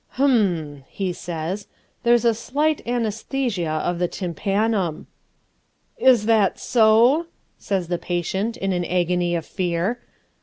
"Hum!" 0.17 0.83
he 0.87 1.13
says, 1.13 1.67
"there's 2.01 2.25
a 2.25 2.33
slight 2.33 2.81
anaesthesia 2.87 3.69
of 3.85 3.99
the 3.99 4.07
tympanum." 4.07 5.05
"Is 5.95 6.25
that 6.25 6.57
so?" 6.57 7.27
says 7.59 7.87
the 7.87 7.99
patient, 7.99 8.57
in 8.57 8.73
an 8.73 8.83
agony 8.83 9.35
of 9.35 9.45
fear. 9.45 9.99